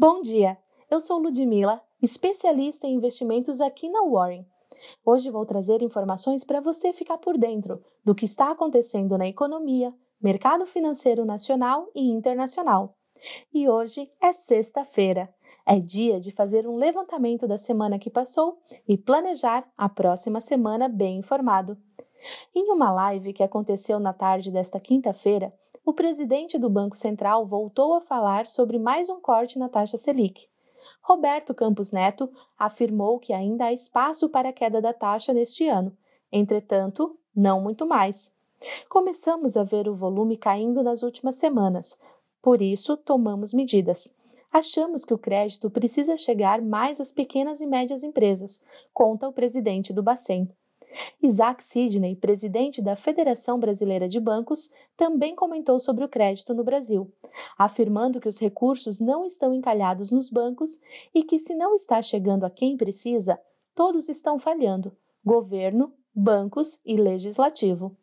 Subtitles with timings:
[0.00, 0.56] Bom dia,
[0.88, 4.46] eu sou Ludmila, especialista em investimentos aqui na Warren.
[5.04, 9.92] Hoje vou trazer informações para você ficar por dentro do que está acontecendo na economia,
[10.22, 12.94] mercado financeiro nacional e internacional.
[13.52, 15.34] E hoje é sexta-feira.
[15.66, 18.56] É dia de fazer um levantamento da semana que passou
[18.86, 21.76] e planejar a próxima semana bem informado.
[22.54, 25.52] Em uma live que aconteceu na tarde desta quinta-feira,
[25.88, 30.46] o presidente do Banco Central voltou a falar sobre mais um corte na taxa Selic.
[31.00, 35.96] Roberto Campos Neto afirmou que ainda há espaço para a queda da taxa neste ano,
[36.30, 38.36] entretanto, não muito mais.
[38.86, 41.98] Começamos a ver o volume caindo nas últimas semanas,
[42.42, 44.14] por isso tomamos medidas.
[44.52, 49.90] Achamos que o crédito precisa chegar mais às pequenas e médias empresas, conta o presidente
[49.94, 50.50] do Bacen.
[51.22, 57.12] Isaac Sidney, presidente da Federação Brasileira de Bancos, também comentou sobre o crédito no Brasil,
[57.56, 60.80] afirmando que os recursos não estão encalhados nos bancos
[61.14, 63.40] e que, se não está chegando a quem precisa,
[63.74, 67.96] todos estão falhando governo, bancos e legislativo.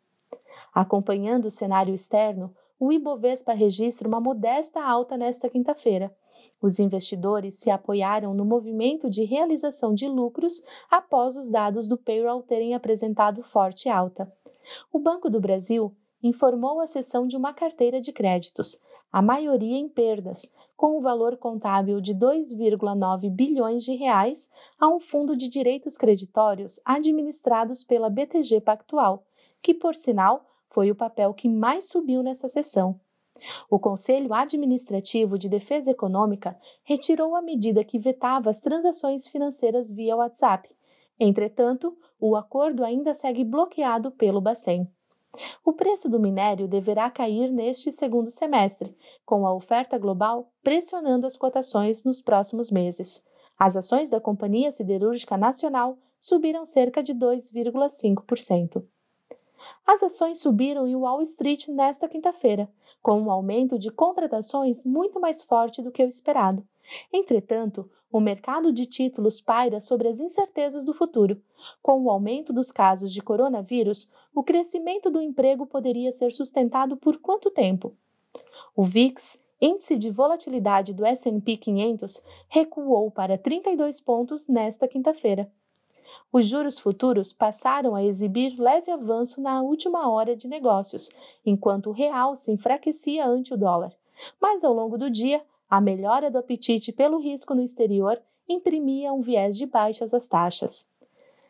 [0.72, 6.14] Acompanhando o cenário externo, o Ibovespa registra uma modesta alta nesta quinta-feira
[6.60, 12.42] os investidores se apoiaram no movimento de realização de lucros após os dados do payroll
[12.42, 14.32] terem apresentado forte alta.
[14.92, 18.82] O Banco do Brasil informou a cessão de uma carteira de créditos,
[19.12, 24.88] a maioria em perdas, com o um valor contábil de 2,9 bilhões de reais a
[24.88, 29.24] um fundo de direitos creditórios administrados pela BTG Pactual,
[29.62, 33.00] que por sinal foi o papel que mais subiu nessa sessão.
[33.70, 40.16] O Conselho Administrativo de Defesa Econômica retirou a medida que vetava as transações financeiras via
[40.16, 40.68] WhatsApp.
[41.18, 44.88] Entretanto, o acordo ainda segue bloqueado pelo Bacen.
[45.64, 51.36] O preço do minério deverá cair neste segundo semestre, com a oferta global pressionando as
[51.36, 53.24] cotações nos próximos meses.
[53.58, 58.84] As ações da Companhia Siderúrgica Nacional subiram cerca de 2,5%.
[59.86, 62.68] As ações subiram em Wall Street nesta quinta-feira,
[63.02, 66.66] com um aumento de contratações muito mais forte do que o esperado.
[67.12, 71.40] Entretanto, o mercado de títulos paira sobre as incertezas do futuro.
[71.82, 77.18] Com o aumento dos casos de coronavírus, o crescimento do emprego poderia ser sustentado por
[77.18, 77.94] quanto tempo?
[78.74, 85.50] O VIX, índice de volatilidade do S&P 500, recuou para 32 pontos nesta quinta-feira.
[86.32, 91.10] Os juros futuros passaram a exibir leve avanço na última hora de negócios,
[91.44, 93.92] enquanto o real se enfraquecia ante o dólar.
[94.40, 99.20] Mas ao longo do dia, a melhora do apetite pelo risco no exterior imprimia um
[99.20, 100.88] viés de baixas às taxas.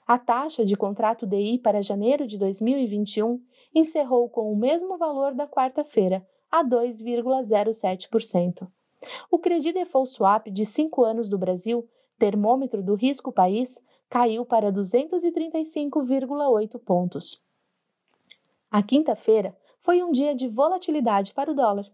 [0.06, 3.40] A taxa de contrato DI para janeiro de 2021
[3.74, 8.68] encerrou com o mesmo valor da quarta-feira, a 2,07%.
[9.30, 11.86] O Credit Default Swap de 5 anos do Brasil,
[12.18, 17.44] termômetro do risco país, caiu para 235,8 pontos.
[18.70, 19.56] A quinta-feira
[19.86, 21.86] foi um dia de volatilidade para o dólar.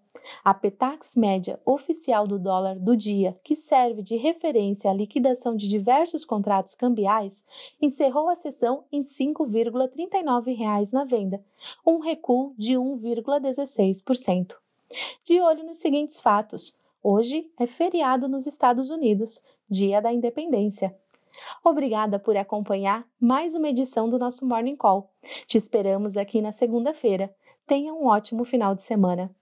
[0.43, 5.69] A Petax média oficial do dólar do dia, que serve de referência à liquidação de
[5.69, 7.45] diversos contratos cambiais,
[7.81, 11.45] encerrou a sessão em R$ 5,39 na venda,
[11.87, 14.55] um recuo de 1,16%.
[15.23, 20.95] De olho nos seguintes fatos: hoje é feriado nos Estados Unidos, Dia da Independência.
[21.65, 25.11] Obrigada por acompanhar mais uma edição do nosso Morning Call.
[25.47, 27.35] Te esperamos aqui na segunda-feira.
[27.67, 29.35] Tenha um ótimo final de semana.